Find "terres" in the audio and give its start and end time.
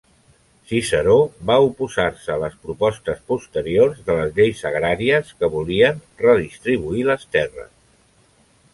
7.39-7.75